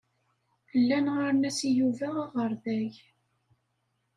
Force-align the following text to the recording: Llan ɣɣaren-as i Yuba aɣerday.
Llan 0.79 1.05
ɣɣaren-as 1.13 1.59
i 1.69 1.71
Yuba 1.79 2.09
aɣerday. 2.23 2.91